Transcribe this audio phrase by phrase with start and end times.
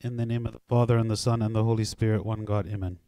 [0.00, 2.68] In the name of the Father, and the Son, and the Holy Spirit, one God,
[2.68, 3.00] amen.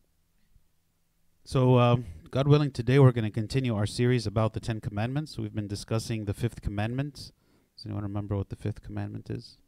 [1.44, 5.38] So, um, God willing, today we're going to continue our series about the Ten Commandments.
[5.38, 7.30] We've been discussing the fifth commandment.
[7.76, 9.58] Does anyone remember what the fifth commandment is?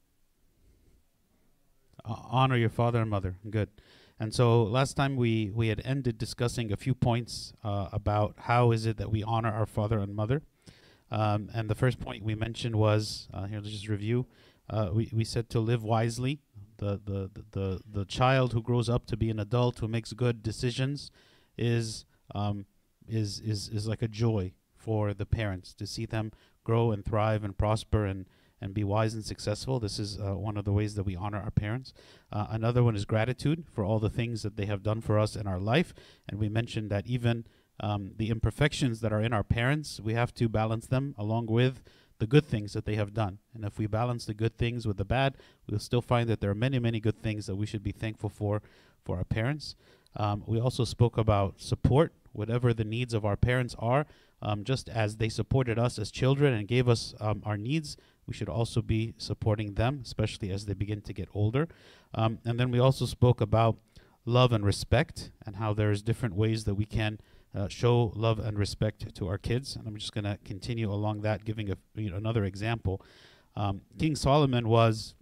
[2.05, 3.37] Uh, honor your father and mother.
[3.49, 3.69] Good.
[4.19, 8.73] And so last time we, we had ended discussing a few points uh, about how
[8.73, 10.43] is it that we honor our father and mother.
[11.09, 14.27] Um, and the first point we mentioned was uh, here, let's just review.
[14.69, 16.41] Uh, we, we said to live wisely.
[16.83, 20.43] The, the, the, the, child who grows up to be an adult who makes good
[20.43, 21.13] decisions
[21.57, 22.67] is, um,
[23.07, 26.33] is, is, is like a joy for the parents to see them
[26.65, 28.27] grow and thrive and prosper and,
[28.61, 29.79] and be wise and successful.
[29.79, 31.95] This is uh, one of the ways that we honor our parents.
[32.33, 35.37] Uh, another one is gratitude for all the things that they have done for us
[35.37, 35.95] in our life.
[36.29, 37.47] And we mentioned that even
[37.79, 41.81] um, the imperfections that are in our parents, we have to balance them along with
[42.23, 43.39] the good things that they have done.
[43.53, 45.35] And if we balance the good things with the bad,
[45.67, 48.31] we'll still find that there are many, many good things that we should be thankful
[48.31, 48.63] for
[49.05, 49.75] for our parents.
[50.15, 54.07] Um, we also spoke about support, whatever the needs of our parents are.
[54.41, 57.97] Um, just as they supported us as children and gave us um, our needs,
[58.29, 61.67] we should also be supporting them, especially as they begin to get older.
[62.15, 63.79] Um, and then we also spoke about
[64.25, 67.19] love and respect and how there's different ways that we can
[67.55, 69.77] uh, show love and respect to our kids.
[69.77, 73.03] And I'm just going to continue along that, giving a, you know, another example.
[73.57, 75.15] Um, King Solomon was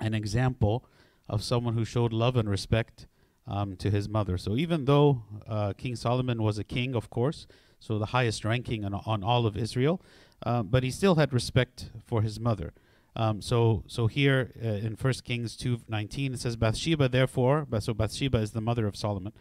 [0.00, 0.84] an example
[1.28, 3.06] of someone who showed love and respect
[3.46, 4.36] um, to his mother.
[4.38, 7.46] So even though uh, King Solomon was a king, of course,
[7.80, 10.00] so the highest ranking on, on all of Israel,
[10.44, 12.72] uh, but he still had respect for his mother.
[13.14, 17.92] Um, so, so here uh, in First Kings two nineteen it says Bathsheba therefore, so
[17.92, 19.32] Bathsheba is the mother of Solomon.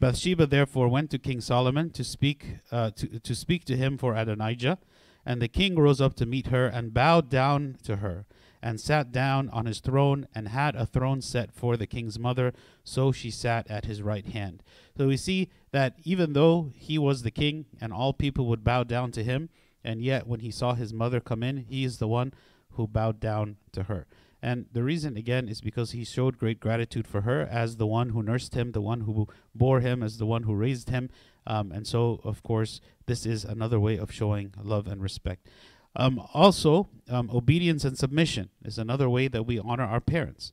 [0.00, 4.16] Bathsheba therefore went to King Solomon to speak uh, to to speak to him for
[4.16, 4.78] Adonijah,
[5.24, 8.26] and the king rose up to meet her and bowed down to her
[8.62, 12.52] and sat down on his throne and had a throne set for the king's mother,
[12.84, 14.62] so she sat at his right hand.
[14.98, 18.84] So we see that even though he was the king and all people would bow
[18.84, 19.48] down to him,
[19.82, 22.34] and yet when he saw his mother come in, he is the one
[22.72, 24.06] who bowed down to her.
[24.42, 28.10] And the reason, again, is because he showed great gratitude for her as the one
[28.10, 31.10] who nursed him, the one who bore him, as the one who raised him.
[31.46, 35.46] Um, and so, of course, this is another way of showing love and respect.
[35.94, 40.52] Um, also, um, obedience and submission is another way that we honor our parents.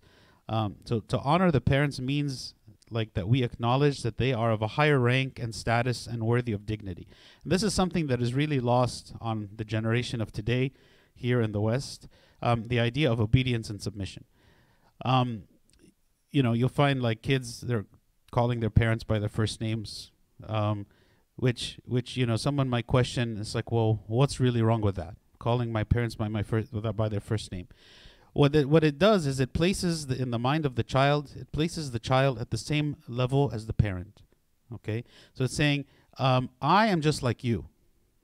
[0.49, 2.55] Um, so, to honor the parents means
[2.89, 6.53] like that we acknowledge that they are of a higher rank and status and worthy
[6.53, 7.07] of dignity.
[7.43, 10.71] And this is something that is really lost on the generation of today
[11.17, 12.07] here in the West,
[12.41, 14.23] um, the idea of obedience and submission.
[15.03, 15.43] Um,
[16.31, 17.85] you know, you'll find like kids they're
[18.31, 20.11] calling their parents by their first names,
[20.47, 20.85] um,
[21.35, 23.37] which which you know someone might question.
[23.39, 25.15] It's like, well, what's really wrong with that?
[25.39, 27.67] Calling my parents by my first by their first name.
[28.33, 31.31] What it, what it does is it places the, in the mind of the child,
[31.39, 34.21] it places the child at the same level as the parent.
[34.71, 35.85] Okay, so it's saying,
[36.19, 37.65] um, I am just like you,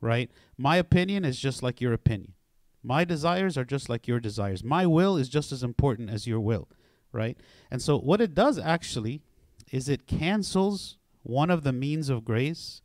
[0.01, 0.29] right?
[0.57, 2.33] My opinion is just like your opinion.
[2.83, 4.63] My desires are just like your desires.
[4.63, 6.67] My will is just as important as your will,
[7.13, 7.37] right?
[7.71, 9.21] And so what it does actually
[9.71, 12.81] is it cancels one of the means of grace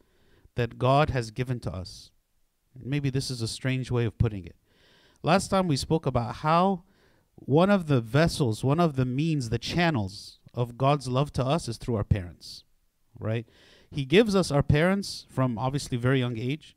[0.55, 2.13] that God has given to us.
[2.81, 4.55] Maybe this is a strange way of putting it.
[5.25, 6.85] Last time we spoke about how
[7.35, 11.67] one of the vessels, one of the means, the channels of God's love to us
[11.69, 12.63] is through our parents,
[13.19, 13.47] right?
[13.91, 16.77] He gives us our parents from obviously very young age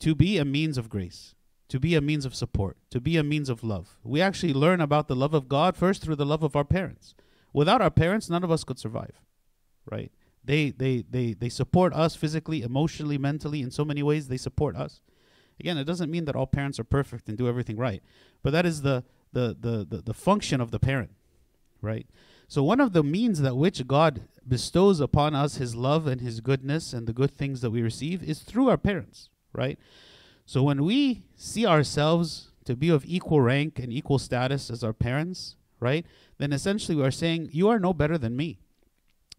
[0.00, 1.34] to be a means of grace
[1.68, 3.98] to be a means of support, to be a means of love.
[4.02, 7.14] We actually learn about the love of God first through the love of our parents.
[7.52, 9.20] Without our parents, none of us could survive,
[9.90, 10.10] right?
[10.44, 14.28] They, they, they, they support us physically, emotionally, mentally, in so many ways.
[14.28, 15.00] They support us.
[15.60, 18.02] Again, it doesn't mean that all parents are perfect and do everything right,
[18.42, 21.10] but that is the, the, the, the, the function of the parent,
[21.82, 22.06] right?
[22.46, 26.40] So, one of the means that which God bestows upon us his love and his
[26.40, 29.78] goodness and the good things that we receive is through our parents, right?
[30.48, 34.94] So when we see ourselves to be of equal rank and equal status as our
[34.94, 36.06] parents, right?
[36.38, 38.58] Then essentially we are saying, You are no better than me.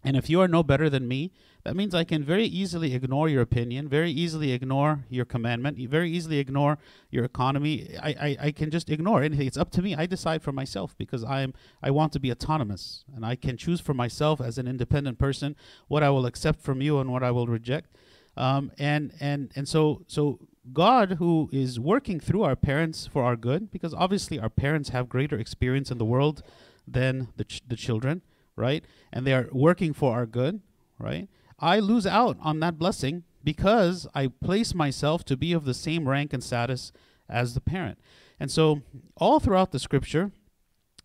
[0.03, 1.31] And if you are no better than me,
[1.63, 6.11] that means I can very easily ignore your opinion, very easily ignore your commandment, very
[6.11, 6.77] easily ignore
[7.09, 7.97] your economy.
[7.99, 9.47] I, I, I can just ignore anything.
[9.47, 9.95] It's up to me.
[9.95, 13.57] I decide for myself because I am I want to be autonomous and I can
[13.57, 15.55] choose for myself as an independent person
[15.87, 17.97] what I will accept from you and what I will reject.
[18.37, 20.39] Um, and and and so so
[20.73, 25.09] God who is working through our parents for our good, because obviously our parents have
[25.09, 26.43] greater experience in the world
[26.87, 28.21] than the, ch- the children,
[28.55, 28.83] right?
[29.11, 30.61] And they are working for our good,
[30.97, 31.27] right?
[31.59, 36.07] I lose out on that blessing because I place myself to be of the same
[36.07, 36.91] rank and status
[37.27, 37.99] as the parent.
[38.39, 38.81] And so,
[39.17, 40.31] all throughout the scripture,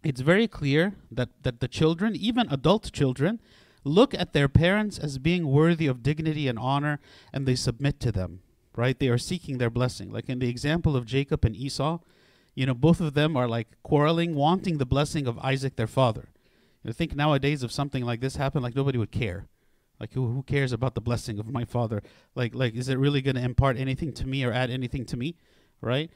[0.02, 3.40] it's very clear that, that the children, even adult children,
[3.84, 7.00] look at their parents as being worthy of dignity and honor
[7.32, 8.40] and they submit to them,
[8.76, 8.98] right?
[8.98, 10.10] They are seeking their blessing.
[10.10, 11.98] Like in the example of Jacob and Esau,
[12.54, 16.28] you know, both of them are like quarreling, wanting the blessing of Isaac, their father.
[16.86, 19.46] I think nowadays, if something like this happened, like nobody would care.
[19.98, 22.02] Like who, who cares about the blessing of my father?
[22.34, 25.16] Like like is it really going to impart anything to me or add anything to
[25.16, 25.36] me,
[25.80, 26.10] right?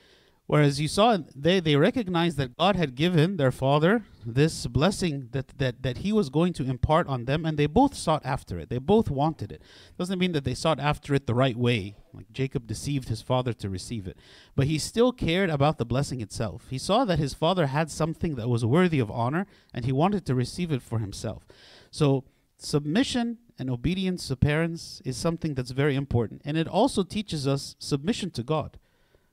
[0.49, 5.83] Whereas Esau they they recognized that God had given their father this blessing that that
[5.83, 8.71] that he was going to impart on them, and they both sought after it.
[8.71, 9.61] They both wanted it.
[9.99, 11.97] Doesn't mean that they sought after it the right way.
[12.15, 14.17] Like Jacob deceived his father to receive it,
[14.57, 16.65] but he still cared about the blessing itself.
[16.71, 20.25] He saw that his father had something that was worthy of honor, and he wanted
[20.25, 21.47] to receive it for himself.
[21.91, 22.25] So
[22.57, 27.77] submission and obedience to parents is something that's very important, and it also teaches us
[27.79, 28.79] submission to God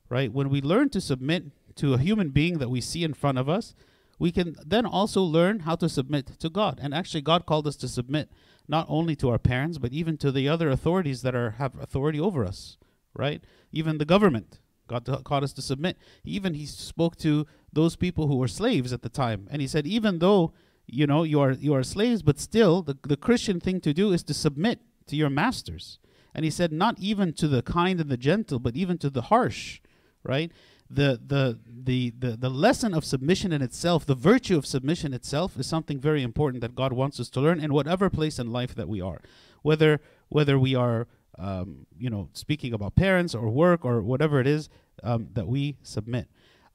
[0.09, 0.31] right?
[0.31, 3.49] When we learn to submit to a human being that we see in front of
[3.49, 3.73] us,
[4.17, 6.79] we can then also learn how to submit to God.
[6.81, 8.29] And actually, God called us to submit
[8.67, 12.19] not only to our parents, but even to the other authorities that are have authority
[12.19, 12.77] over us,
[13.13, 13.43] right?
[13.71, 14.59] Even the government.
[14.87, 15.97] God t- called us to submit.
[16.23, 19.85] Even He spoke to those people who were slaves at the time, and He said,
[19.85, 20.53] even though
[20.87, 24.13] you know you are you are slaves, but still the the Christian thing to do
[24.13, 25.99] is to submit to your masters.
[26.33, 29.23] And He said, not even to the kind and the gentle, but even to the
[29.23, 29.79] harsh
[30.25, 30.51] right?
[30.89, 35.57] The, the, the, the, the lesson of submission in itself, the virtue of submission itself,
[35.57, 38.75] is something very important that God wants us to learn in whatever place in life
[38.75, 39.21] that we are.
[39.61, 39.99] Whether,
[40.29, 41.07] whether we are,
[41.39, 44.69] um, you know, speaking about parents or work or whatever it is
[45.03, 46.27] um, that we submit.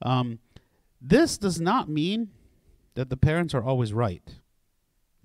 [0.02, 0.40] Um,
[1.00, 2.30] this does not mean
[2.94, 4.36] that the parents are always right.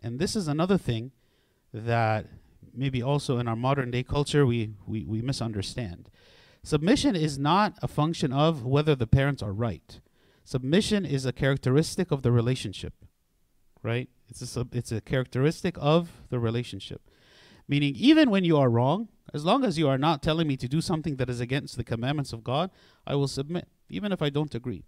[0.02, 1.12] And this is another thing
[1.74, 2.28] that
[2.74, 6.10] maybe also in our modern day culture we, we, we misunderstand.
[6.66, 10.02] Submission is not a function of whether the parents are right.
[10.44, 13.06] Submission is a characteristic of the relationship,
[13.84, 14.10] right?
[14.28, 17.08] It's a sub, it's a characteristic of the relationship.
[17.68, 20.68] Meaning, even when you are wrong, as long as you are not telling me to
[20.68, 22.72] do something that is against the commandments of God,
[23.06, 24.86] I will submit, even if I don't agree.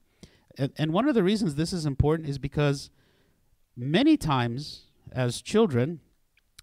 [0.58, 2.90] And, and one of the reasons this is important is because
[3.76, 6.00] many times, as children,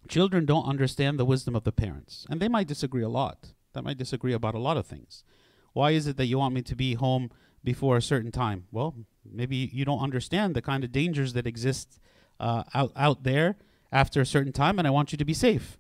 [0.09, 3.85] children don't understand the wisdom of the parents, and they might disagree a lot that
[3.85, 5.25] might disagree about a lot of things.
[5.73, 7.31] Why is it that you want me to be home
[7.63, 8.67] before a certain time?
[8.71, 8.95] Well,
[9.25, 12.01] maybe you don't understand the kind of dangers that exist
[12.41, 13.57] uh, out out there
[13.93, 15.79] after a certain time, and I want you to be safe.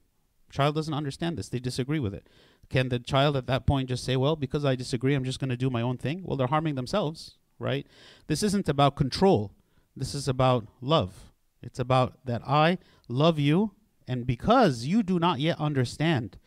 [0.50, 2.28] Child doesn't understand this; they disagree with it.
[2.68, 5.50] Can the child at that point just say, "Well, because I disagree, I'm just going
[5.50, 6.22] to do my own thing"?
[6.24, 7.86] Well, they're harming themselves, right?
[8.26, 9.52] This isn't about control.
[9.96, 11.32] This is about love.
[11.62, 13.72] It's about that I love you,
[14.08, 16.38] and because you do not yet understand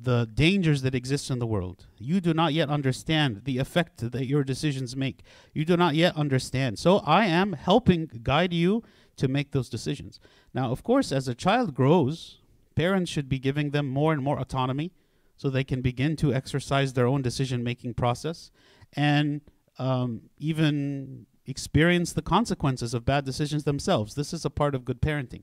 [0.00, 1.86] the dangers that exist in the world.
[1.98, 5.22] You do not yet understand the effect that your decisions make.
[5.52, 6.78] You do not yet understand.
[6.78, 8.84] So I am helping guide you
[9.16, 10.20] to make those decisions.
[10.54, 12.38] Now, of course, as a child grows,
[12.76, 14.92] parents should be giving them more and more autonomy
[15.36, 18.50] so they can begin to exercise their own decision making process
[18.94, 19.40] and
[19.78, 24.14] um, even experience the consequences of bad decisions themselves.
[24.14, 25.42] This is a part of good parenting.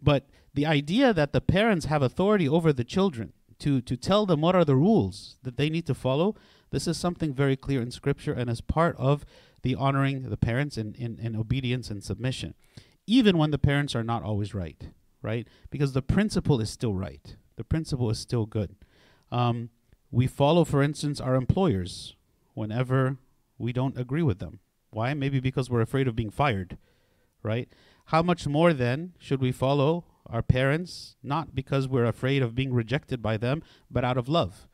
[0.00, 4.40] But the idea that the parents have authority over the children to, to tell them
[4.40, 6.34] what are the rules that they need to follow,
[6.70, 9.24] this is something very clear in Scripture and as part of
[9.62, 12.54] the honoring the parents in, in, in obedience and submission,
[13.06, 14.90] even when the parents are not always right,
[15.22, 15.48] right?
[15.70, 18.76] Because the principle is still right, the principle is still good.
[19.32, 19.70] Um,
[20.10, 22.14] we follow, for instance, our employers
[22.54, 23.16] whenever
[23.58, 24.60] we don't agree with them.
[24.90, 25.14] Why?
[25.14, 26.78] Maybe because we're afraid of being fired,
[27.42, 27.68] right?
[28.06, 32.72] How much more then should we follow our parents, not because we're afraid of being
[32.72, 34.66] rejected by them, but out of love.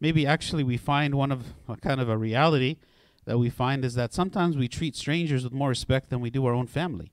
[0.00, 2.76] Maybe actually we find one of a kind of a reality
[3.24, 6.46] that we find is that sometimes we treat strangers with more respect than we do
[6.46, 7.12] our own family.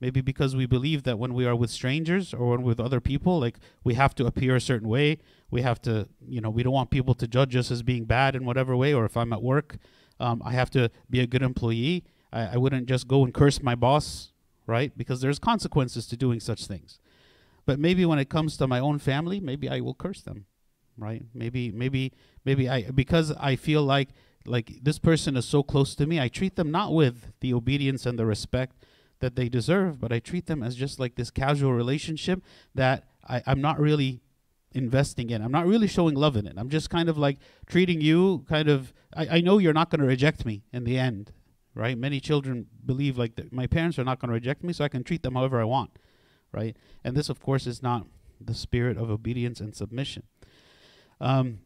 [0.00, 3.40] Maybe because we believe that when we are with strangers or when with other people,
[3.40, 5.18] like we have to appear a certain way.
[5.50, 8.36] We have to, you know, we don't want people to judge us as being bad
[8.36, 8.94] in whatever way.
[8.94, 9.78] Or if I'm at work,
[10.20, 12.04] um, I have to be a good employee.
[12.32, 14.32] I, I wouldn't just go and curse my boss,
[14.68, 14.96] right?
[14.96, 17.00] Because there's consequences to doing such things.
[17.68, 20.46] But maybe when it comes to my own family, maybe I will curse them,
[20.96, 21.22] right?
[21.34, 24.08] Maybe maybe maybe I because I feel like
[24.46, 28.06] like this person is so close to me, I treat them not with the obedience
[28.06, 28.86] and the respect
[29.20, 32.42] that they deserve, but I treat them as just like this casual relationship
[32.74, 34.22] that I, I'm not really
[34.72, 35.42] investing in.
[35.42, 36.54] I'm not really showing love in it.
[36.56, 40.00] I'm just kind of like treating you kind of I, I know you're not going
[40.00, 41.34] to reject me in the end,
[41.74, 41.98] right?
[41.98, 44.88] Many children believe like that my parents are not going to reject me, so I
[44.88, 45.98] can treat them however I want
[46.52, 46.76] right?
[47.04, 48.06] And this, of course, is not
[48.40, 50.24] the spirit of obedience and submission.
[51.20, 51.60] Um,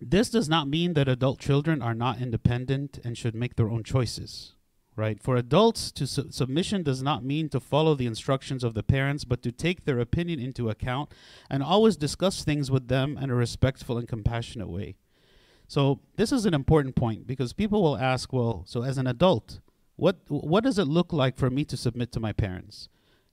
[0.00, 3.82] this does not mean that adult children are not independent and should make their own
[3.82, 4.54] choices,
[4.96, 5.20] right?
[5.20, 9.24] For adults, to su- submission does not mean to follow the instructions of the parents,
[9.24, 11.12] but to take their opinion into account
[11.50, 14.96] and always discuss things with them in a respectful and compassionate way.
[15.68, 19.60] So this is an important point because people will ask, well, so as an adult,
[19.96, 22.88] what what does it look like for me to submit to my parents?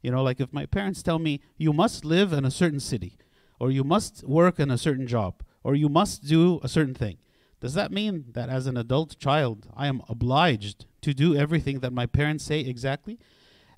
[0.07, 3.17] You know, like if my parents tell me you must live in a certain city
[3.59, 7.17] or you must work in a certain job or you must do a certain thing.
[7.59, 11.91] Does that mean that as an adult child, I am obliged to do everything that
[11.91, 13.19] my parents say exactly?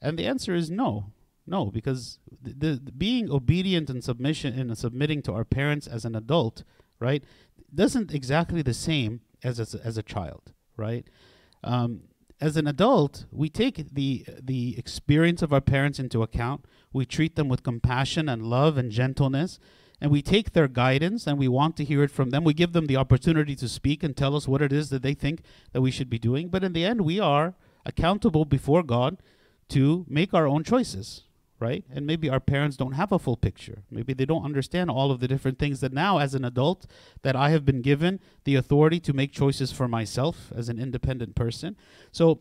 [0.04, 1.14] And the answer is no.
[1.48, 6.16] No, because the, the being obedient and submission and submitting to our parents as an
[6.16, 6.64] adult,
[7.00, 7.24] right,
[7.74, 11.08] doesn't exactly the same as as, as a child, right?
[11.64, 12.02] Um,
[12.42, 16.66] as an adult, we take the the experience of our parents into account.
[16.94, 19.60] We treat them with compassion and love and gentleness,
[20.00, 22.44] and we take their guidance and we want to hear it from them.
[22.44, 25.14] We give them the opportunity to speak and tell us what it is that they
[25.14, 25.42] think
[25.74, 26.50] that we should be doing.
[26.50, 27.56] But in the end, we are
[27.86, 29.18] accountable before God
[29.70, 31.24] to make our own choices,
[31.60, 31.84] right?
[31.90, 33.84] And maybe our parents don't have a full picture.
[33.92, 36.86] Maybe they don't understand all of the different things that now, as an adult,
[37.22, 41.36] that I have been given the authority to make choices for myself as an independent
[41.36, 41.76] person.
[42.12, 42.40] So,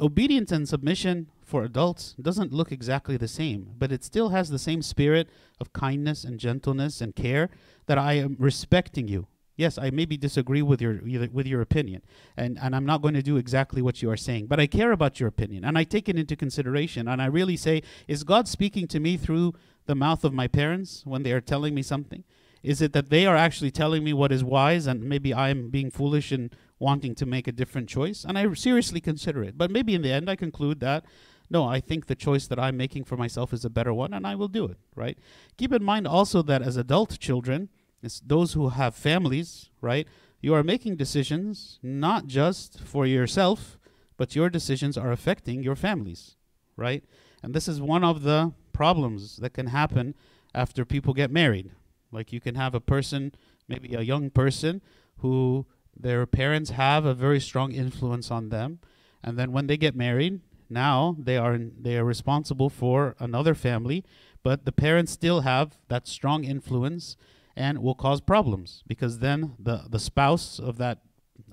[0.00, 4.58] obedience and submission for adults doesn't look exactly the same, but it still has the
[4.58, 5.28] same spirit
[5.60, 7.50] of kindness and gentleness and care
[7.86, 9.28] that I am respecting you.
[9.56, 11.00] Yes, I maybe disagree with your
[11.32, 12.02] with your opinion,
[12.36, 14.90] and, and I'm not going to do exactly what you are saying, but I care
[14.90, 18.48] about your opinion, and I take it into consideration, and I really say, is God
[18.48, 19.54] speaking to me through
[19.86, 22.24] the mouth of my parents when they are telling me something?
[22.64, 25.90] Is it that they are actually telling me what is wise, and maybe I'm being
[25.90, 28.24] foolish and wanting to make a different choice?
[28.24, 31.04] And I seriously consider it, but maybe in the end I conclude that
[31.50, 34.26] no, I think the choice that I'm making for myself is a better one, and
[34.26, 35.18] I will do it, right?
[35.56, 37.68] Keep in mind also that as adult children,
[38.04, 40.06] it's those who have families, right?
[40.40, 43.78] You are making decisions not just for yourself,
[44.16, 46.36] but your decisions are affecting your families,
[46.76, 47.04] right?
[47.42, 50.14] And this is one of the problems that can happen
[50.54, 51.70] after people get married.
[52.12, 53.32] Like you can have a person,
[53.68, 54.82] maybe a young person,
[55.18, 58.78] who their parents have a very strong influence on them.
[59.22, 63.54] And then when they get married, now they are in, they are responsible for another
[63.54, 64.04] family,
[64.42, 67.16] but the parents still have that strong influence
[67.56, 70.98] and will cause problems because then the the spouse of that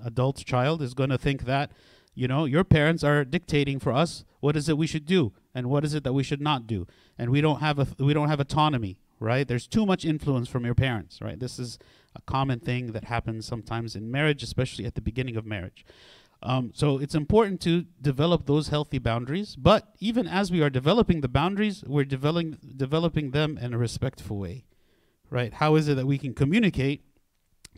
[0.04, 1.70] adult child is going to think that
[2.14, 5.70] you know your parents are dictating for us what is it we should do and
[5.70, 6.86] what is it that we should not do?
[7.16, 9.46] And we don't have a we don't have autonomy right?
[9.46, 11.38] There's too much influence from your parents right?
[11.38, 11.78] This is
[12.16, 15.86] a common thing that happens sometimes in marriage especially at the beginning of marriage.
[16.42, 19.54] Um, so it's important to develop those healthy boundaries.
[19.54, 24.38] But even as we are developing the boundaries, we're developing developing them in a respectful
[24.38, 24.64] way,
[25.32, 25.54] right?
[25.54, 27.04] How is it that we can communicate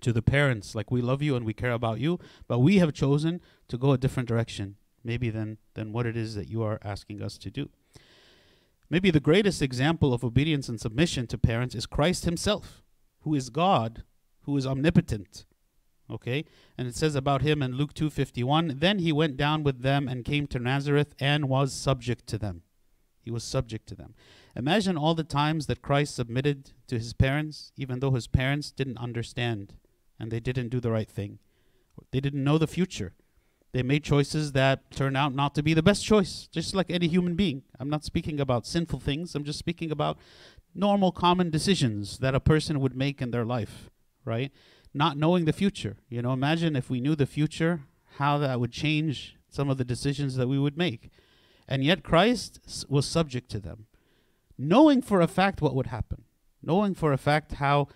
[0.00, 2.18] to the parents like we love you and we care about you,
[2.48, 6.34] but we have chosen to go a different direction, maybe than than what it is
[6.34, 7.70] that you are asking us to do.
[8.90, 12.82] Maybe the greatest example of obedience and submission to parents is Christ Himself,
[13.20, 14.02] who is God,
[14.42, 15.46] who is omnipotent
[16.10, 16.44] okay
[16.76, 20.24] and it says about him in luke 251 then he went down with them and
[20.24, 22.62] came to nazareth and was subject to them
[23.22, 24.14] he was subject to them
[24.56, 28.98] imagine all the times that christ submitted to his parents even though his parents didn't
[28.98, 29.74] understand
[30.18, 31.38] and they didn't do the right thing.
[32.12, 33.14] They didn't know the future.
[33.72, 37.08] They made choices that turned out not to be the best choice just like any
[37.08, 37.62] human being.
[37.80, 39.34] I'm not speaking about sinful things.
[39.34, 40.18] I'm just speaking about
[40.74, 43.90] normal common decisions that a person would make in their life
[44.24, 44.52] right?
[44.92, 45.96] Not knowing the future.
[46.08, 47.82] You know, imagine if we knew the future,
[48.16, 51.10] how that would change some of the decisions that we would make.
[51.68, 53.86] And yet Christ was subject to them,
[54.58, 56.24] knowing for a fact what would happen,
[56.62, 57.88] knowing for a fact how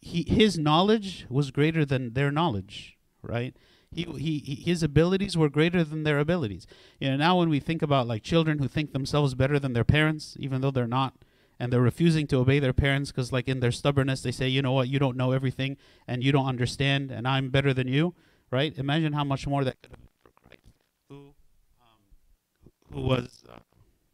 [0.00, 3.56] he, his knowledge was greater than their knowledge, right?
[3.90, 6.66] He, he, his abilities were greater than their abilities.
[6.98, 9.84] You know, now when we think about like children who think themselves better than their
[9.84, 11.14] parents, even though they're not,
[11.58, 14.62] and they're refusing to obey their parents because like in their stubbornness they say you
[14.62, 18.14] know what you don't know everything and you don't understand and i'm better than you
[18.50, 20.62] right imagine how much more that could have been for christ
[21.08, 21.34] who
[21.80, 23.58] um, who was uh,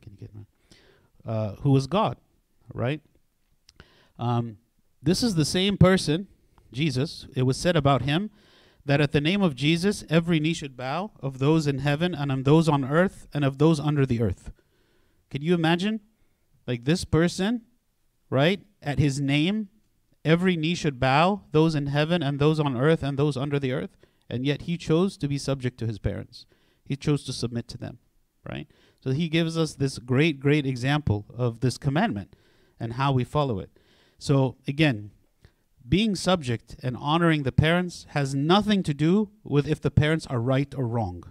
[0.02, 0.42] can you get my
[1.26, 2.16] uh, who was god
[2.72, 3.00] right
[4.18, 4.58] um,
[5.02, 6.26] this is the same person
[6.72, 8.30] jesus it was said about him
[8.84, 12.30] that at the name of jesus every knee should bow of those in heaven and
[12.30, 14.50] of those on earth and of those under the earth
[15.30, 16.00] can you imagine
[16.66, 17.62] like this person,
[18.28, 18.60] right?
[18.82, 19.68] At his name,
[20.24, 23.72] every knee should bow, those in heaven and those on earth and those under the
[23.72, 23.96] earth.
[24.28, 26.46] And yet he chose to be subject to his parents.
[26.84, 27.98] He chose to submit to them,
[28.48, 28.68] right?
[29.02, 32.36] So he gives us this great, great example of this commandment
[32.78, 33.70] and how we follow it.
[34.18, 35.10] So again,
[35.88, 40.40] being subject and honoring the parents has nothing to do with if the parents are
[40.40, 41.24] right or wrong.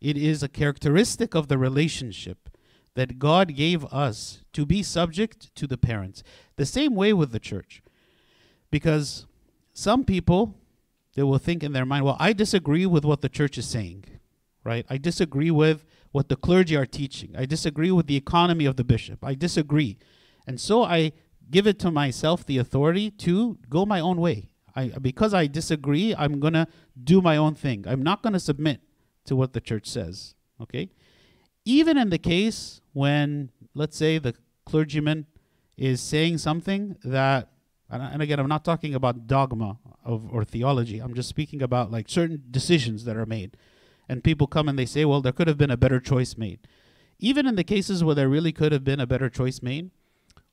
[0.00, 2.48] It is a characteristic of the relationship
[2.94, 6.22] that God gave us to be subject to the parents.
[6.56, 7.82] The same way with the church.
[8.70, 9.26] Because
[9.72, 10.54] some people
[11.14, 14.04] they will think in their mind, well, I disagree with what the church is saying,
[14.62, 14.86] right?
[14.88, 15.84] I disagree with
[16.18, 17.30] what the clergy are teaching.
[17.38, 19.20] I disagree with the economy of the bishop.
[19.22, 19.98] I disagree.
[20.48, 21.12] And so I
[21.48, 24.50] give it to myself the authority to go my own way.
[24.74, 26.66] I, because I disagree, I'm going to
[27.12, 27.84] do my own thing.
[27.86, 28.80] I'm not going to submit
[29.26, 30.34] to what the church says.
[30.60, 30.90] Okay?
[31.64, 34.34] Even in the case when, let's say, the
[34.66, 35.26] clergyman
[35.76, 37.52] is saying something that,
[37.88, 40.98] and again, I'm not talking about dogma of or theology.
[40.98, 43.56] I'm just speaking about like certain decisions that are made.
[44.08, 46.60] And people come and they say, well, there could have been a better choice made.
[47.18, 49.90] Even in the cases where there really could have been a better choice made,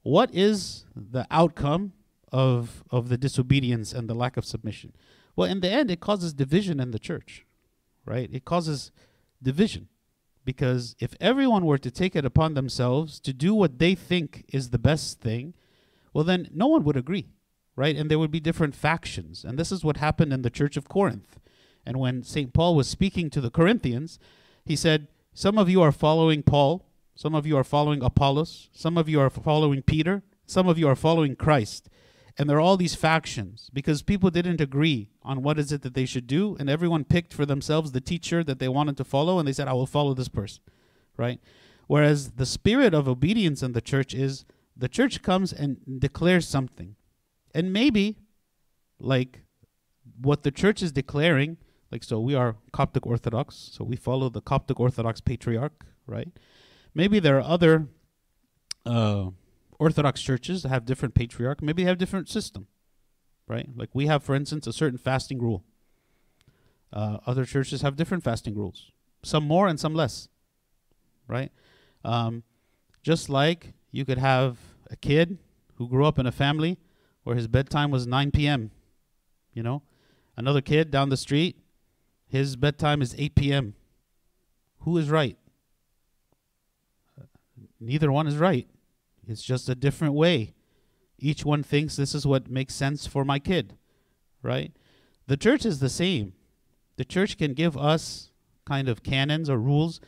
[0.03, 1.93] what is the outcome
[2.31, 4.93] of of the disobedience and the lack of submission?
[5.35, 7.45] Well, in the end, it causes division in the church,
[8.05, 8.29] right?
[8.31, 8.91] It causes
[9.41, 9.87] division.
[10.43, 14.69] Because if everyone were to take it upon themselves to do what they think is
[14.69, 15.55] the best thing,
[16.13, 17.29] well, then no one would agree
[17.75, 17.95] right?
[17.95, 19.43] And there would be different factions.
[19.43, 21.39] And this is what happened in the church of Corinth.
[21.85, 22.53] And when St.
[22.53, 24.19] Paul was speaking to the Corinthians,
[24.65, 28.97] he said, Some of you are following Paul, some of you are following Apollos, some
[28.97, 31.89] of you are following Peter, some of you are following Christ.
[32.37, 35.93] And there are all these factions because people didn't agree on what is it that
[35.93, 39.39] they should do, and everyone picked for themselves the teacher that they wanted to follow,
[39.39, 40.61] and they said, I will follow this person,
[41.15, 41.39] right?
[41.87, 44.43] Whereas the spirit of obedience in the church is
[44.75, 46.95] the church comes and declares something
[47.55, 48.17] and maybe
[48.99, 49.43] like
[50.21, 51.57] what the church is declaring
[51.95, 56.27] like so we are coptic orthodox so we follow the coptic orthodox patriarch right?
[56.93, 57.87] Maybe there are other
[58.85, 59.29] uh,
[59.79, 62.67] orthodox churches that have different patriarch maybe they have different system
[63.47, 63.69] right?
[63.73, 65.63] Like we have for instance a certain fasting rule.
[66.91, 68.91] Uh, other churches have different fasting rules.
[69.23, 70.27] Some more and some less
[71.29, 71.53] right?
[72.03, 72.43] Um,
[73.03, 74.57] just like you could have
[74.91, 75.37] a kid
[75.75, 76.77] who grew up in a family
[77.23, 78.71] where his bedtime was 9 p.m.
[79.53, 79.81] You know,
[80.35, 81.64] another kid down the street,
[82.35, 83.75] his bedtime is 8 p.m.
[84.79, 85.37] Who is right?
[87.79, 88.67] neither one is right.
[89.27, 90.53] It's just a different way.
[91.17, 93.77] Each one thinks this is what makes sense for my kid,
[94.41, 94.71] right?
[95.27, 96.33] The church is the same.
[96.97, 98.31] The church can give us
[98.65, 99.99] kind of canons or rules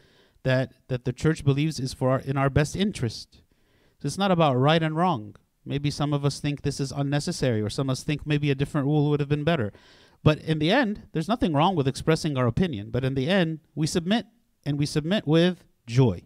[0.43, 3.41] that that the church believes is for our, in our best interest.
[3.99, 5.35] So it's not about right and wrong.
[5.65, 8.55] Maybe some of us think this is unnecessary, or some of us think maybe a
[8.55, 9.73] different rule would have been better.
[10.27, 12.89] But in the end, there's nothing wrong with expressing our opinion.
[12.91, 14.25] But in the end, we submit,
[14.65, 16.23] and we submit with joy,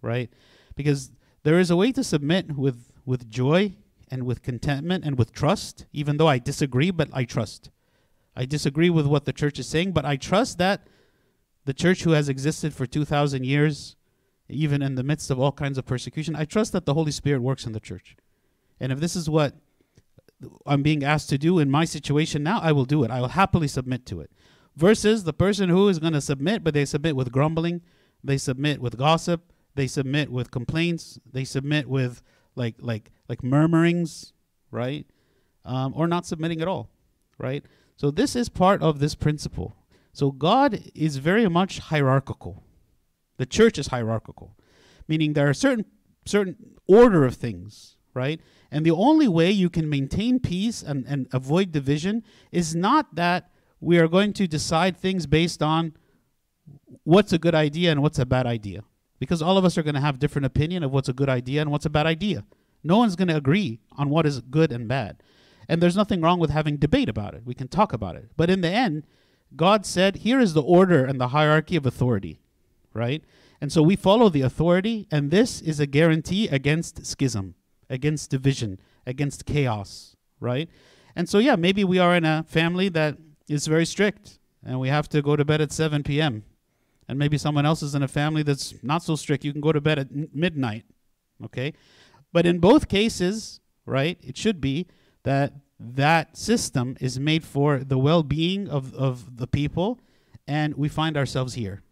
[0.00, 0.30] right?
[0.74, 1.10] Because
[1.42, 3.74] there is a way to submit with, with joy
[4.10, 7.68] and with contentment and with trust, even though I disagree, but I trust.
[8.34, 10.86] I disagree with what the church is saying, but I trust that
[11.66, 13.96] the church who has existed for 2,000 years,
[14.48, 17.42] even in the midst of all kinds of persecution, I trust that the Holy Spirit
[17.42, 18.16] works in the church.
[18.80, 19.52] And if this is what
[20.66, 23.10] I'm being asked to do in my situation now, I will do it.
[23.10, 24.30] I will happily submit to it.
[24.76, 27.80] Versus the person who is going to submit, but they submit with grumbling,
[28.22, 32.22] they submit with gossip, they submit with complaints, they submit with
[32.54, 34.32] like like like murmurings,
[34.70, 35.06] right?
[35.64, 36.90] Um, or not submitting at all,
[37.38, 37.64] right?
[37.96, 39.76] So this is part of this principle.
[40.12, 42.62] So God is very much hierarchical.
[43.38, 44.56] The church is hierarchical,
[45.08, 45.86] meaning there are certain
[46.24, 48.40] certain order of things, right?
[48.76, 53.48] And the only way you can maintain peace and, and avoid division is not that
[53.80, 55.94] we are going to decide things based on
[57.02, 58.84] what's a good idea and what's a bad idea.
[59.18, 61.62] Because all of us are going to have different opinion of what's a good idea
[61.62, 62.44] and what's a bad idea.
[62.84, 65.22] No one's going to agree on what is good and bad.
[65.70, 67.46] And there's nothing wrong with having debate about it.
[67.46, 68.28] We can talk about it.
[68.36, 69.06] But in the end,
[69.56, 72.42] God said, here is the order and the hierarchy of authority,
[72.92, 73.24] right?
[73.58, 77.54] And so we follow the authority, and this is a guarantee against schism
[77.88, 80.68] against division, against chaos, right?
[81.14, 83.16] And so, yeah, maybe we are in a family that
[83.48, 86.44] is very strict and we have to go to bed at 7 p.m.
[87.08, 89.44] And maybe someone else is in a family that's not so strict.
[89.44, 90.84] You can go to bed at n- midnight,
[91.44, 91.72] okay?
[92.32, 94.88] But in both cases, right, it should be
[95.22, 100.00] that that system is made for the well being of, of the people,
[100.48, 101.82] and we find ourselves here,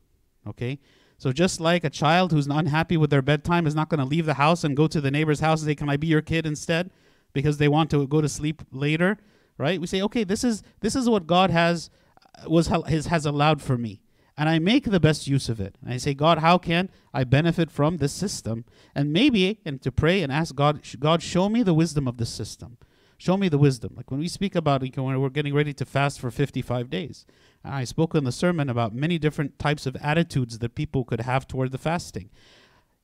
[0.46, 0.80] okay?
[1.18, 4.26] So just like a child who's unhappy with their bedtime is not going to leave
[4.26, 6.46] the house and go to the neighbor's house and say, "Can I be your kid
[6.46, 6.90] instead?"
[7.32, 9.18] because they want to go to sleep later,
[9.58, 9.80] right?
[9.80, 11.90] We say, "Okay, this is this is what God has
[12.38, 14.00] uh, was has, has allowed for me."
[14.36, 15.76] And I make the best use of it.
[15.80, 18.64] And I say, God, how can I benefit from this system?
[18.94, 22.30] And maybe, and to pray and ask God, God, show me the wisdom of this
[22.30, 22.76] system.
[23.16, 23.94] Show me the wisdom.
[23.96, 27.26] Like when we speak about when we're getting ready to fast for 55 days,
[27.64, 31.46] I spoke in the sermon about many different types of attitudes that people could have
[31.46, 32.30] toward the fasting.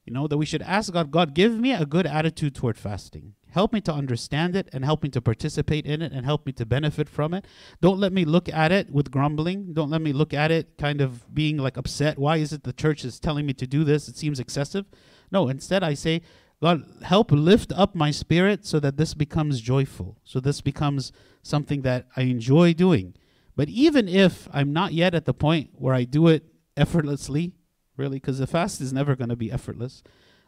[0.05, 3.35] You know, that we should ask God, God, give me a good attitude toward fasting.
[3.51, 6.53] Help me to understand it and help me to participate in it and help me
[6.53, 7.47] to benefit from it.
[7.81, 9.73] Don't let me look at it with grumbling.
[9.73, 12.19] Don't let me look at it kind of being like upset.
[12.19, 14.09] Why is it the church is telling me to do this?
[14.09, 14.87] It seems excessive.
[15.31, 16.23] No, instead I say,
[16.63, 20.19] God, help lift up my spirit so that this becomes joyful.
[20.25, 23.15] So this becomes something that I enjoy doing.
[23.57, 26.45] But even if I'm not yet at the point where I do it
[26.77, 27.53] effortlessly,
[27.97, 30.03] really, because the fast is never going to be effortless,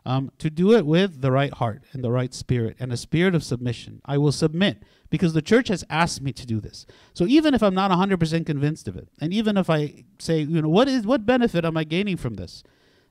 [0.04, 3.34] um, to do it with the right heart and the right spirit and a spirit
[3.34, 4.00] of submission.
[4.04, 6.86] I will submit because the church has asked me to do this.
[7.14, 10.62] So even if I'm not 100% convinced of it, and even if I say, you
[10.62, 12.64] know, what is what benefit am I gaining from this?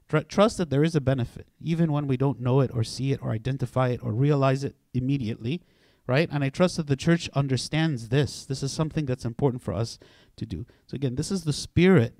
[0.09, 3.13] Tr- trust that there is a benefit, even when we don't know it or see
[3.13, 5.61] it or identify it or realize it immediately,
[6.11, 6.29] right?
[6.31, 8.45] And I trust that the church understands this.
[8.45, 9.97] This is something that's important for us
[10.35, 10.65] to do.
[10.87, 12.13] So again, this is the spirit,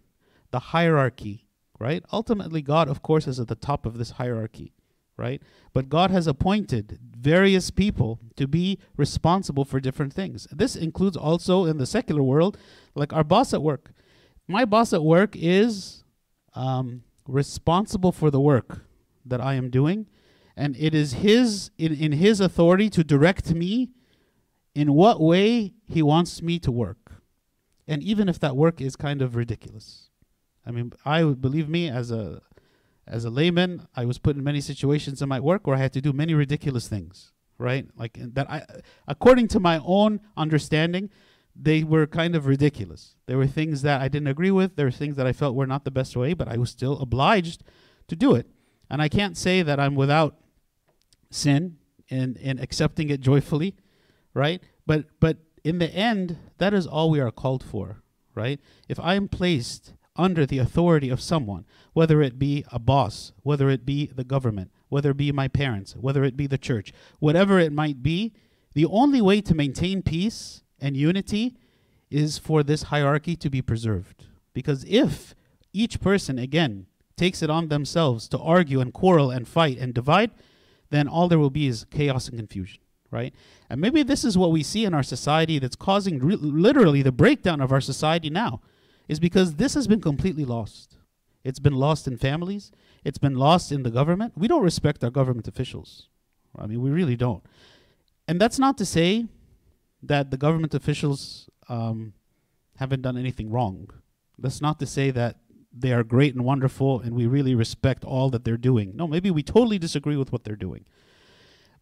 [0.52, 1.46] the hierarchy
[1.82, 2.04] right?
[2.14, 4.72] Ultimately, God, of course, is at the top of this hierarchy,
[5.18, 5.42] right?
[5.74, 10.48] But God has appointed various people to be responsible for different things.
[10.52, 12.56] This includes also in the secular world,
[12.94, 13.94] like our boss at work.
[14.48, 16.04] My boss at work is
[16.54, 18.86] um, responsible for the work
[19.26, 20.06] that I am doing,
[20.56, 23.90] and it is his in, in his authority to direct me
[24.74, 27.22] in what way he wants me to work.
[27.88, 30.10] And even if that work is kind of ridiculous,
[30.66, 32.42] I mean, I believe me as a
[33.08, 35.94] as a layman, I was put in many situations in my work where I had
[35.94, 37.88] to do many ridiculous things, right?
[37.98, 38.64] Like that I
[39.08, 41.10] according to my own understanding,
[41.56, 43.16] they were kind of ridiculous.
[43.26, 45.68] There were things that I didn't agree with, there were things that I felt were
[45.68, 47.64] not the best way, but I was still obliged
[48.08, 48.48] to do it.
[48.92, 50.36] And I can't say that I'm without
[51.30, 51.78] sin
[52.10, 53.78] and, in accepting it joyfully,
[54.34, 54.62] right?
[54.86, 58.04] But but in the end, that is all we are called for,
[58.36, 58.60] right?
[58.90, 63.70] If I am placed under the authority of someone, whether it be a boss, whether
[63.70, 67.60] it be the government, whether it be my parents, whether it be the church, whatever
[67.60, 68.34] it might be,
[68.74, 71.56] the only way to maintain peace and unity
[72.10, 74.26] is for this hierarchy to be preserved.
[74.52, 75.34] Because if
[75.72, 80.32] each person, again, takes it on themselves to argue and quarrel and fight and divide,
[80.90, 83.34] then all there will be is chaos and confusion, right?
[83.70, 87.12] And maybe this is what we see in our society that's causing re- literally the
[87.12, 88.62] breakdown of our society now
[89.08, 90.98] is because this has been completely lost.
[91.44, 92.72] It's been lost in families,
[93.04, 94.34] it's been lost in the government.
[94.38, 96.08] We don't respect our government officials.
[96.58, 97.44] I mean, we really don't.
[98.28, 99.28] And that's not to say
[100.04, 102.14] that the government officials um,
[102.78, 103.90] haven't done anything wrong.
[104.38, 105.38] That's not to say that
[105.74, 108.94] they are great and wonderful and we really respect all that they're doing.
[108.96, 110.86] No, maybe we totally disagree with what they're doing.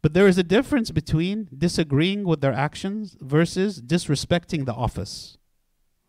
[0.02, 5.38] But there is a difference between disagreeing with their actions versus disrespecting the office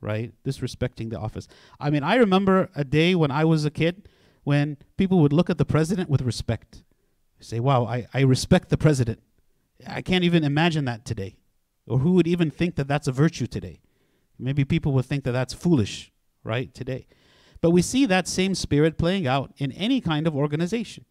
[0.01, 0.33] right?
[0.45, 1.47] Disrespecting the office.
[1.79, 4.09] I mean, I remember a day when I was a kid
[4.45, 6.83] when people would look at the president with respect.
[7.41, 9.21] Say, wow, I, I respect the president.
[9.87, 11.37] I can't even imagine that today.
[11.87, 13.81] Or who would even think that that's a virtue today?
[14.39, 16.13] Maybe people would think that that's foolish,
[16.45, 17.07] right, today.
[17.61, 21.05] But we see that same spirit playing out in any kind of organization.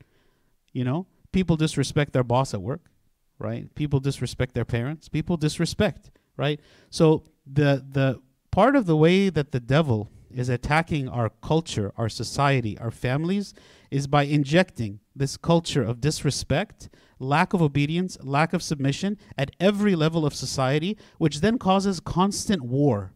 [0.74, 2.90] You know, people disrespect their boss at work,
[3.38, 3.74] right?
[3.76, 5.10] People disrespect their parents.
[5.10, 6.60] People disrespect, right?
[6.90, 12.10] So the the part of the way that the devil is attacking our culture, our
[12.10, 13.54] society, our families
[13.90, 19.96] is by injecting this culture of disrespect, lack of obedience, lack of submission at every
[19.96, 23.14] level of society, which then causes constant war.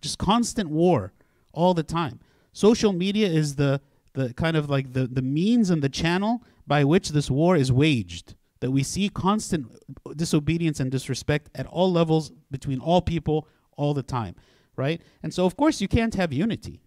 [0.00, 1.12] Just constant war
[1.52, 2.20] all the time.
[2.52, 3.80] Social media is the
[4.12, 7.70] the kind of like the, the means and the channel by which this war is
[7.70, 8.34] waged.
[8.58, 9.68] That we see constant
[10.16, 14.34] disobedience and disrespect at all levels between all people all the time
[14.80, 15.02] right?
[15.22, 16.80] And so, of course, you can't have unity.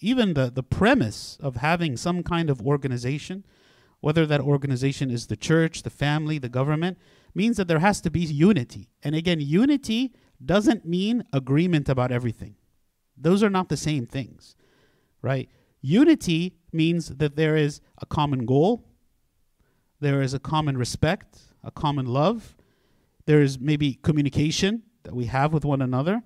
[0.00, 3.44] Even the, the premise of having some kind of organization,
[4.00, 6.98] whether that organization is the church, the family, the government,
[7.34, 8.88] means that there has to be unity.
[9.02, 10.12] And again, unity
[10.44, 12.56] doesn't mean agreement about everything.
[13.16, 14.54] Those are not the same things,
[15.22, 15.48] right?
[15.82, 18.84] Unity means that there is a common goal,
[20.00, 22.56] there is a common respect, a common love,
[23.26, 26.22] there is maybe communication that we have with one another,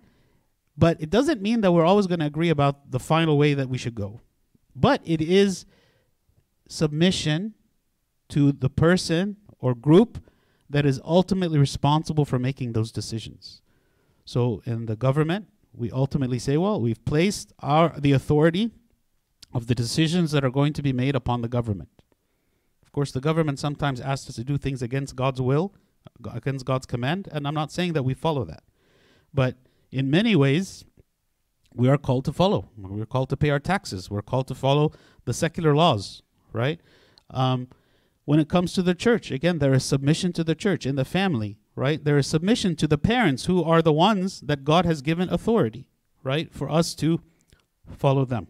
[0.76, 3.68] but it doesn't mean that we're always going to agree about the final way that
[3.68, 4.20] we should go.
[4.74, 5.66] But it is
[6.68, 7.54] submission
[8.30, 10.18] to the person or group
[10.68, 13.62] that is ultimately responsible for making those decisions.
[14.24, 18.70] So in the government, we ultimately say, well, we've placed our the authority
[19.54, 21.88] of the decisions that are going to be made upon the government.
[22.82, 25.72] Of course, the government sometimes asks us to do things against God's will.
[26.32, 28.62] against God's command, and I'm not saying that we follow that.
[29.32, 29.56] But
[29.90, 30.84] in many ways,
[31.74, 32.68] we are called to follow.
[32.76, 34.10] We're called to pay our taxes.
[34.10, 34.92] We're called to follow
[35.24, 36.80] the secular laws, right?
[37.30, 37.68] Um,
[38.26, 41.04] when it comes to the church, again, there is submission to the church in the
[41.04, 42.02] family, right?
[42.02, 45.88] There is submission to the parents who are the ones that God has given authority,
[46.22, 46.52] right?
[46.52, 47.20] For us to
[47.88, 48.46] follow them.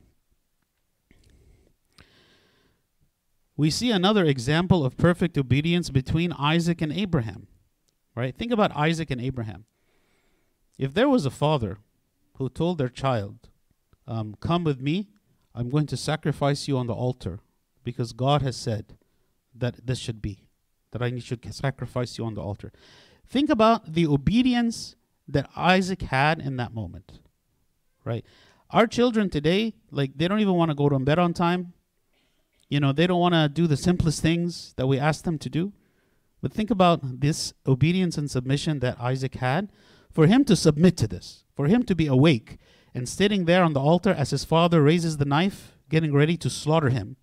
[3.57, 7.47] We see another example of perfect obedience between Isaac and Abraham,
[8.15, 8.37] right?
[8.37, 9.65] Think about Isaac and Abraham.
[10.77, 11.79] If there was a father
[12.39, 13.49] who told their child,
[14.09, 15.09] um, Come with me,
[15.55, 17.39] I'm going to sacrifice you on the altar
[17.85, 18.97] because God has said
[19.55, 20.49] that this should be,
[20.91, 22.73] that I should sacrifice you on the altar.
[23.29, 24.97] Think about the obedience
[25.29, 27.21] that Isaac had in that moment,
[28.05, 28.25] right?
[28.71, 31.74] Our children today, like, they don't even want to go to bed on time.
[32.69, 35.51] You know, they don't want to do the simplest things that we ask them to
[35.51, 35.73] do.
[36.41, 39.71] But think about this obedience and submission that Isaac had.
[40.11, 42.59] For him to submit to this, for him to be awake
[42.95, 46.49] and sitting there on the altar as his father raises the knife, getting ready to
[46.49, 47.17] slaughter him,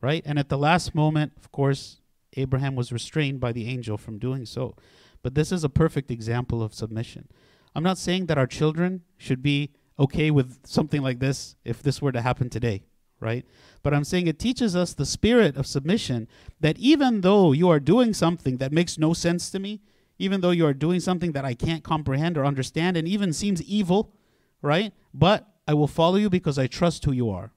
[0.00, 0.22] right?
[0.24, 2.00] And at the last moment, of course,
[2.36, 4.74] Abraham was restrained by the angel from doing so.
[5.22, 7.28] But this is a perfect example of submission.
[7.74, 12.00] I'm not saying that our children should be okay with something like this if this
[12.00, 12.84] were to happen today,
[13.20, 13.44] right?
[13.82, 16.28] But I'm saying it teaches us the spirit of submission
[16.60, 19.80] that even though you are doing something that makes no sense to me,
[20.18, 23.62] even though you are doing something that I can't comprehend or understand and even seems
[23.62, 24.14] evil,
[24.62, 24.92] right?
[25.12, 27.52] But I will follow you because I trust who you are.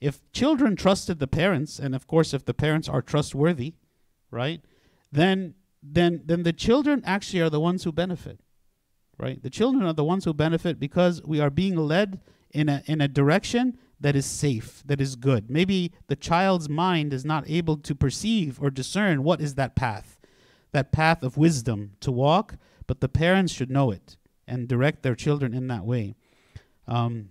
[0.00, 3.74] If children trusted the parents, and of course, if the parents are trustworthy,
[4.30, 4.60] right,
[5.10, 8.40] then then then the children actually are the ones who benefit,
[9.18, 9.42] right?
[9.42, 13.00] The children are the ones who benefit because we are being led in a in
[13.00, 15.50] a direction that is safe, that is good.
[15.50, 20.20] Maybe the child's mind is not able to perceive or discern what is that path,
[20.72, 25.14] that path of wisdom to walk, but the parents should know it and direct their
[25.14, 26.16] children in that way.
[26.86, 27.30] Um,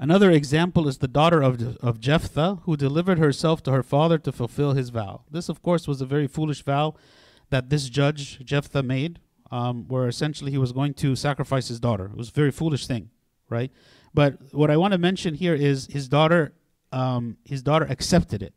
[0.00, 4.32] Another example is the daughter of, of Jephthah, who delivered herself to her father to
[4.32, 5.24] fulfill his vow.
[5.30, 6.94] This, of course, was a very foolish vow
[7.50, 9.18] that this judge, Jephthah, made,
[9.50, 12.06] um, where essentially he was going to sacrifice his daughter.
[12.06, 13.10] It was a very foolish thing,
[13.50, 13.72] right?
[14.14, 16.52] But what I want to mention here is his daughter,
[16.92, 18.54] um, his daughter accepted it.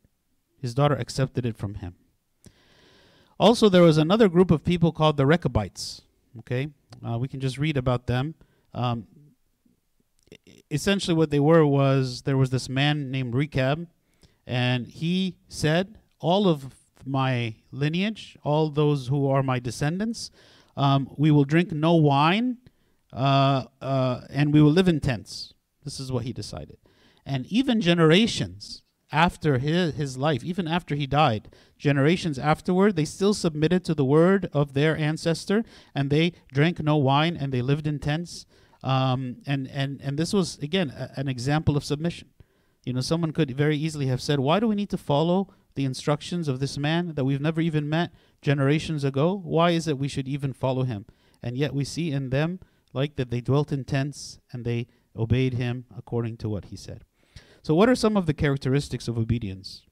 [0.60, 1.96] His daughter accepted it from him.
[3.38, 6.02] Also, there was another group of people called the Rechabites.
[6.38, 6.68] Okay,
[7.06, 8.34] uh, we can just read about them.
[8.72, 9.06] Um,
[10.70, 13.86] essentially what they were was there was this man named Rechab,
[14.46, 20.30] and he said, All of my lineage, all those who are my descendants,
[20.76, 22.58] um, we will drink no wine,
[23.12, 25.54] uh, uh, and we will live in tents.
[25.84, 26.78] This is what he decided.
[27.24, 33.34] And even generations after his, his life, even after he died, generations afterward, they still
[33.34, 37.86] submitted to the word of their ancestor, and they drank no wine, and they lived
[37.86, 38.46] in tents.
[38.82, 42.28] Um, and, and, and this was, again, a, an example of submission.
[42.84, 45.84] You know, someone could very easily have said, Why do we need to follow the
[45.84, 49.40] instructions of this man that we've never even met generations ago?
[49.44, 51.06] Why is it we should even follow him?
[51.42, 52.60] And yet we see in them,
[52.92, 57.04] like that they dwelt in tents and they obeyed him according to what he said.
[57.62, 59.82] So, what are some of the characteristics of obedience?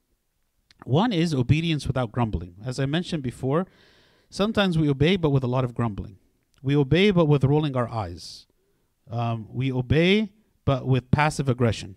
[0.84, 2.56] One is obedience without grumbling.
[2.64, 3.66] As I mentioned before,
[4.30, 6.16] sometimes we obey but with a lot of grumbling.
[6.62, 8.46] We obey but with rolling our eyes.
[9.10, 10.32] Um, we obey,
[10.64, 11.96] but with passive aggression.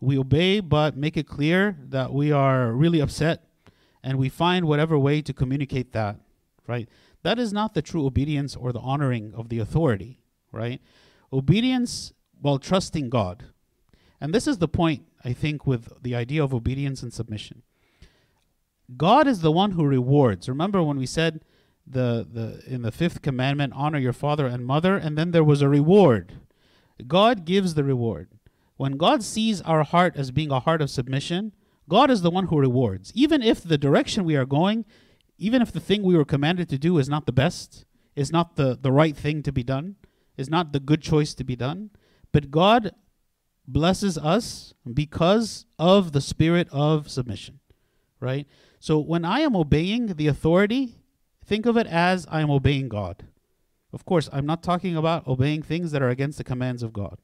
[0.00, 3.44] We obey, but make it clear that we are really upset,
[4.02, 6.16] and we find whatever way to communicate that,
[6.66, 6.88] right?
[7.24, 10.20] That is not the true obedience or the honoring of the authority,
[10.52, 10.80] right?
[11.32, 13.46] Obedience while trusting God.
[14.20, 17.62] And this is the point, I think, with the idea of obedience and submission.
[18.96, 20.48] God is the one who rewards.
[20.48, 21.40] Remember when we said
[21.86, 25.60] the the in the fifth commandment honor your father and mother and then there was
[25.60, 26.32] a reward
[27.06, 28.28] god gives the reward
[28.76, 31.52] when god sees our heart as being a heart of submission
[31.88, 34.84] god is the one who rewards even if the direction we are going
[35.38, 38.56] even if the thing we were commanded to do is not the best is not
[38.56, 39.96] the the right thing to be done
[40.36, 41.90] is not the good choice to be done
[42.32, 42.92] but god
[43.66, 47.60] blesses us because of the spirit of submission
[48.20, 48.46] right
[48.78, 50.96] so when i am obeying the authority
[51.44, 53.26] Think of it as I am obeying God.
[53.92, 57.18] Of course, I'm not talking about obeying things that are against the commands of God.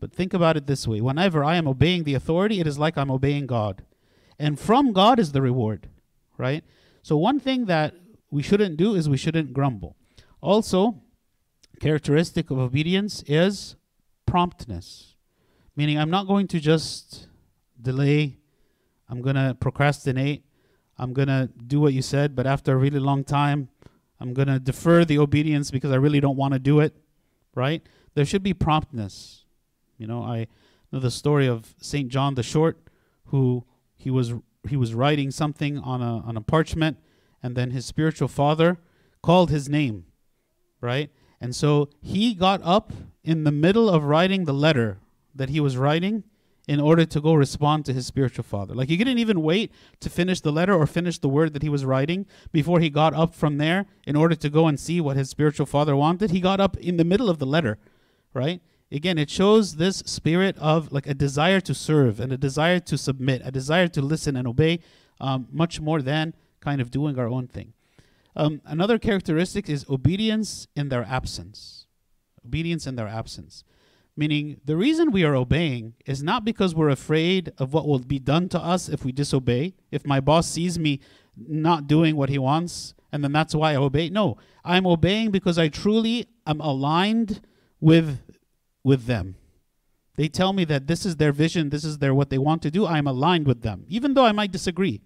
[0.00, 2.98] But think about it this way whenever I am obeying the authority, it is like
[2.98, 3.84] I'm obeying God.
[4.38, 5.88] And from God is the reward,
[6.36, 6.64] right?
[7.02, 7.94] So, one thing that
[8.30, 9.96] we shouldn't do is we shouldn't grumble.
[10.40, 11.02] Also,
[11.80, 13.76] characteristic of obedience is
[14.26, 15.16] promptness,
[15.76, 17.26] meaning I'm not going to just
[17.80, 18.36] delay,
[19.08, 20.44] I'm going to procrastinate,
[20.98, 23.68] I'm going to do what you said, but after a really long time,
[24.20, 26.94] I'm going to defer the obedience because I really don't want to do it,
[27.54, 27.82] right?
[28.14, 29.46] There should be promptness.
[29.96, 30.46] You know, I
[30.92, 32.08] know the story of St.
[32.08, 32.78] John the Short
[33.26, 33.64] who
[33.96, 34.34] he was
[34.68, 36.98] he was writing something on a on a parchment
[37.42, 38.78] and then his spiritual father
[39.22, 40.04] called his name,
[40.80, 41.10] right?
[41.40, 42.92] And so he got up
[43.24, 44.98] in the middle of writing the letter
[45.34, 46.24] that he was writing
[46.68, 48.74] in order to go respond to his spiritual father.
[48.74, 51.68] Like he didn't even wait to finish the letter or finish the word that he
[51.68, 55.16] was writing before he got up from there in order to go and see what
[55.16, 56.30] his spiritual father wanted.
[56.30, 57.78] He got up in the middle of the letter,
[58.34, 58.60] right?
[58.92, 62.98] Again, it shows this spirit of like a desire to serve and a desire to
[62.98, 64.80] submit, a desire to listen and obey,
[65.20, 67.72] um, much more than kind of doing our own thing.
[68.34, 71.86] Um, another characteristic is obedience in their absence.
[72.44, 73.64] Obedience in their absence.
[74.16, 78.18] Meaning, the reason we are obeying is not because we're afraid of what will be
[78.18, 79.74] done to us if we disobey.
[79.90, 81.00] If my boss sees me
[81.36, 84.10] not doing what he wants, and then that's why I obey.
[84.10, 87.40] No, I'm obeying because I truly am aligned
[87.80, 88.20] with
[88.82, 89.36] with them.
[90.16, 92.70] They tell me that this is their vision, this is their what they want to
[92.70, 92.84] do.
[92.84, 95.00] I am aligned with them, even though I might disagree,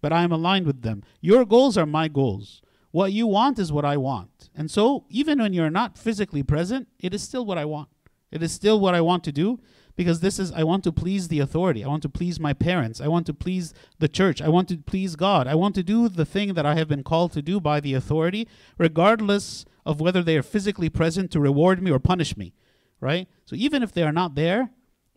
[0.00, 1.02] but I am aligned with them.
[1.20, 2.60] Your goals are my goals.
[2.90, 4.50] What you want is what I want.
[4.54, 7.88] And so, even when you're not physically present, it is still what I want.
[8.30, 9.60] It is still what I want to do
[9.98, 11.84] because this is, I want to please the authority.
[11.84, 13.00] I want to please my parents.
[13.00, 14.40] I want to please the church.
[14.40, 15.48] I want to please God.
[15.48, 17.94] I want to do the thing that I have been called to do by the
[17.94, 18.46] authority,
[18.78, 22.52] regardless of whether they are physically present to reward me or punish me,
[23.00, 23.28] right?
[23.44, 24.70] So, even if they are not there,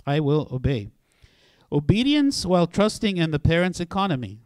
[0.05, 0.89] I will obey.
[1.71, 4.39] Obedience while trusting in the parent's economy.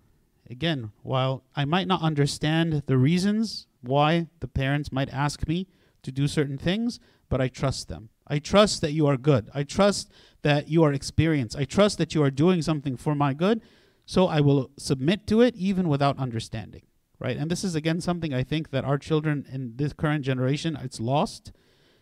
[0.49, 5.67] Again, while I might not understand the reasons why the parents might ask me
[6.03, 8.09] to do certain things, but I trust them.
[8.27, 9.49] I trust that you are good.
[9.53, 10.11] I trust
[10.43, 11.57] that you are experienced.
[11.57, 13.61] I trust that you are doing something for my good,
[14.05, 16.83] so I will submit to it even without understanding.
[17.17, 17.37] Right?
[17.37, 20.99] And this is again something I think that our children in this current generation it's
[20.99, 21.51] lost.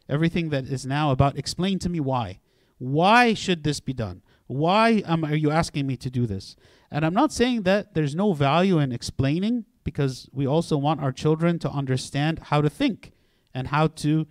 [0.10, 2.40] Everything that is now about explain to me why.
[2.78, 4.22] Why should this be done?
[4.48, 6.56] Why am, are you asking me to do this?
[6.92, 11.12] And I'm not saying that there's no value in explaining because we also want our
[11.12, 13.14] children to understand how to think
[13.54, 14.28] and how to,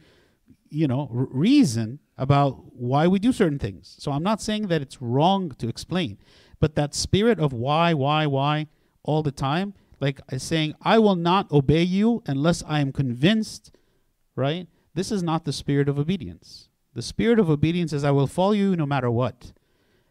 [0.69, 3.97] you know, r- reason about why we do certain things.
[3.99, 6.19] So I'm not saying that it's wrong to explain,
[6.61, 8.69] but that spirit of why, why, why
[9.03, 13.73] all the time, like saying, I will not obey you unless I am convinced,
[14.37, 14.67] right?
[14.95, 16.69] This is not the spirit of obedience.
[16.95, 19.53] The spirit of obedience is, I will follow you no matter what.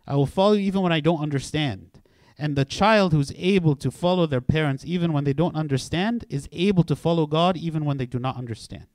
[0.08, 2.02] I will follow you even when I don't understand.
[2.38, 6.50] And the child who's able to follow their parents even when they don't understand is
[6.52, 8.88] able to follow God even when they do not understand.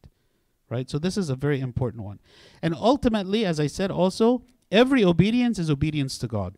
[0.68, 0.90] Right?
[0.90, 2.18] So this is a very important one.
[2.60, 6.56] And ultimately, as I said also, every obedience is obedience to God.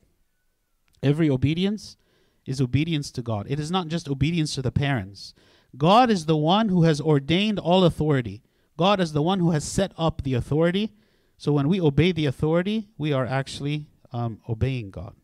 [1.03, 1.99] Every obedience
[2.47, 3.47] is obedience to God.
[3.51, 5.35] It is not just obedience to the parents.
[5.77, 8.43] God is the one who has ordained all authority.
[8.79, 10.93] God is the one who has set up the authority.
[11.37, 15.15] So when we obey the authority, we are actually um, obeying God.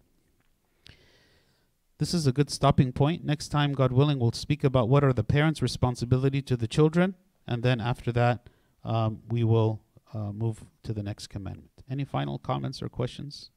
[1.99, 3.25] This is a good stopping point.
[3.25, 7.15] Next time, God willing, we'll speak about what are the parents' responsibility to the children,
[7.47, 8.49] and then after that,
[8.83, 9.81] um, we will
[10.13, 11.71] uh, move to the next commandment.
[11.89, 13.51] Any final comments or questions?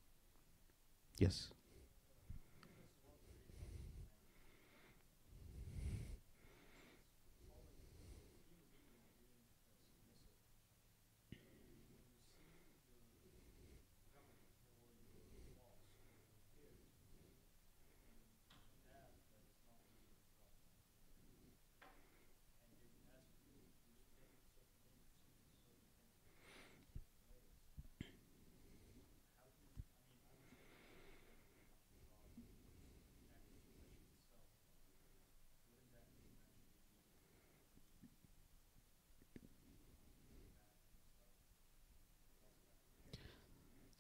[1.18, 1.48] Yes.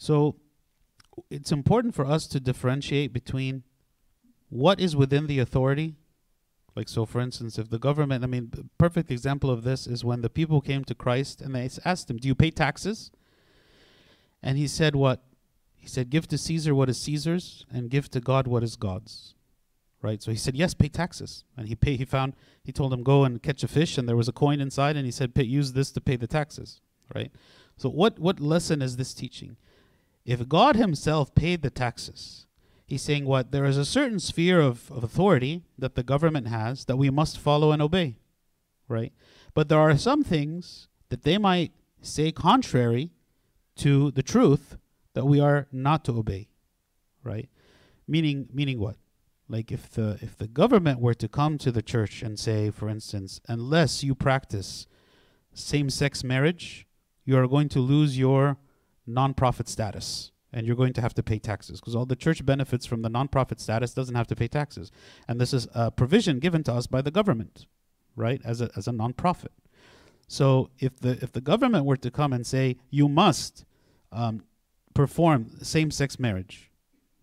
[0.07, 0.37] So
[1.29, 3.63] it's important for us to differentiate between
[4.47, 5.97] what is within the authority.
[6.77, 10.21] Like, so for instance, if the government, I mean, perfect example of this is when
[10.21, 13.11] the people came to Christ and they asked him, Do you pay taxes?
[14.41, 15.23] And he said, What?
[15.75, 19.35] He said, Give to Caesar what is Caesar's and give to God what is God's.
[20.01, 20.23] Right?
[20.23, 21.43] So he said, Yes, pay taxes.
[21.57, 22.33] And he pay, he found,
[22.63, 25.05] he told him, Go and catch a fish, and there was a coin inside, and
[25.05, 26.79] he said, Use this to pay the taxes.
[27.13, 27.29] Right?
[27.75, 29.57] So, what, what lesson is this teaching?
[30.27, 32.45] If God Himself paid the taxes,
[32.85, 33.51] He's saying what?
[33.51, 37.39] There is a certain sphere of, of authority that the government has that we must
[37.39, 38.19] follow and obey,
[38.87, 39.11] right?
[39.55, 41.71] But there are some things that they might
[42.01, 43.09] say contrary
[43.77, 44.77] to the truth
[45.15, 46.49] that we are not to obey,
[47.23, 47.49] right?
[48.07, 48.97] Meaning, meaning what?
[49.49, 52.89] like if the if the government were to come to the church and say, for
[52.89, 54.87] instance, unless you practice
[55.53, 56.85] same-sex marriage,
[57.25, 58.57] you are going to lose your
[59.07, 62.85] nonprofit status and you're going to have to pay taxes because all the church benefits
[62.85, 64.91] from the nonprofit status doesn't have to pay taxes.
[65.27, 67.65] And this is a provision given to us by the government
[68.15, 69.53] right as a as a nonprofit.
[70.27, 73.65] So if the if the government were to come and say you must
[74.11, 74.43] um,
[74.93, 76.71] perform same-sex marriage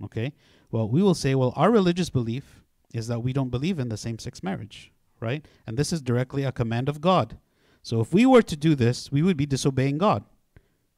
[0.02, 0.32] okay
[0.70, 2.62] well we will say well our religious belief
[2.92, 5.46] is that we don't believe in the same-sex marriage right?
[5.66, 7.38] And this is directly a command of god.
[7.82, 10.24] So if we were to do this we would be disobeying god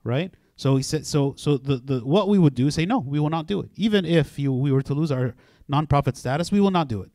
[0.05, 2.99] right so he said, so so the, the what we would do is say no,
[2.99, 3.71] we will not do it.
[3.77, 5.35] Even if you we were to lose our
[5.71, 7.11] nonprofit status, we will not do it.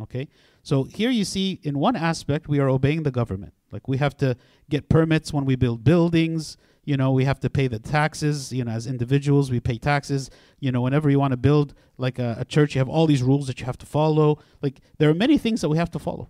[0.00, 0.28] Okay.
[0.62, 3.54] So here you see, in one aspect, we are obeying the government.
[3.72, 4.36] Like we have to
[4.68, 6.56] get permits when we build buildings.
[6.84, 8.52] You know, we have to pay the taxes.
[8.52, 10.30] You know, as individuals, we pay taxes.
[10.60, 13.22] You know, whenever you want to build like a, a church, you have all these
[13.22, 14.38] rules that you have to follow.
[14.60, 16.28] Like there are many things that we have to follow,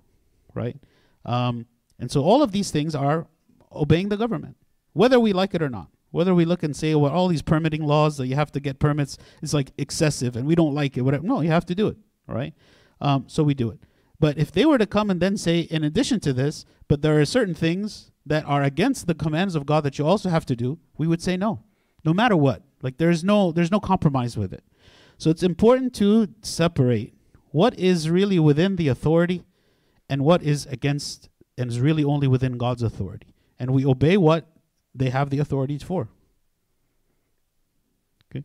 [0.55, 0.77] right?
[1.25, 1.67] Um,
[1.99, 3.27] and so all of these things are
[3.73, 4.57] obeying the government,
[4.93, 5.89] whether we like it or not.
[6.13, 8.79] Whether we look and say, well, all these permitting laws that you have to get
[8.79, 11.27] permits is like excessive and we don't like it, whatever.
[11.27, 11.97] No, you have to do it.
[12.29, 12.55] Right.
[13.01, 13.81] Um, so we do it.
[14.21, 17.21] But if they were to come and then say, in addition to this, but there
[17.21, 20.55] are certain things that are against the commands of God that you also have to
[20.55, 21.65] do, we would say no,
[22.05, 22.63] no matter what.
[22.83, 24.63] Like there's no there's no compromise with it.
[25.19, 27.15] So it's important to separate
[27.51, 29.43] what is really within the authority
[30.09, 33.35] and what is against and is really only within God's authority.
[33.59, 34.49] And we obey what
[34.95, 36.09] they have the authorities for.
[38.30, 38.45] Okay.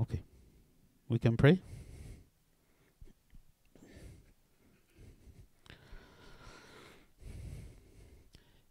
[0.00, 0.22] Okay.
[1.08, 1.60] We can pray.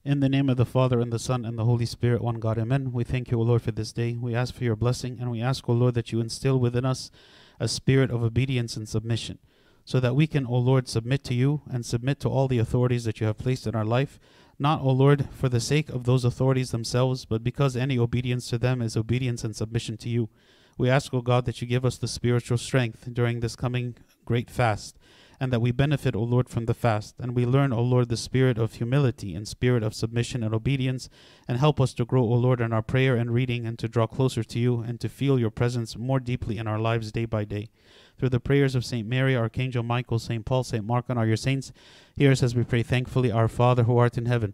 [0.06, 2.58] In the name of the Father, and the Son, and the Holy Spirit, one God,
[2.58, 2.92] amen.
[2.92, 4.18] We thank you, O Lord, for this day.
[4.20, 7.10] We ask for your blessing, and we ask, O Lord, that you instill within us
[7.58, 9.40] a spirit of obedience and submission,
[9.86, 13.06] so that we can, O Lord, submit to you and submit to all the authorities
[13.06, 14.20] that you have placed in our life,
[14.60, 18.58] not, O Lord, for the sake of those authorities themselves, but because any obedience to
[18.58, 20.30] them is obedience and submission to you.
[20.78, 23.96] We ask, O God, that you give us the spiritual strength during this coming
[24.26, 24.98] great fast,
[25.40, 28.18] and that we benefit, O Lord, from the fast, and we learn, O Lord, the
[28.18, 31.10] spirit of humility and spirit of submission and obedience,
[31.48, 34.08] and help us to grow, O Lord, in our prayer and reading, and to draw
[34.08, 37.44] closer to you, and to feel your presence more deeply in our lives day by
[37.44, 37.70] day.
[38.18, 41.36] Through the prayers of Saint Mary, Archangel Michael, Saint Paul, Saint Mark, and all your
[41.36, 41.74] saints,
[42.16, 44.54] hear us as we pray thankfully, Our Father who art in heaven